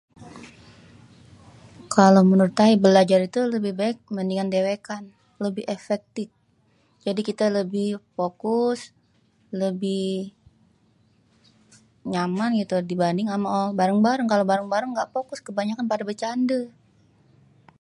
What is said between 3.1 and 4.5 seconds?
itu lebih baik mendingan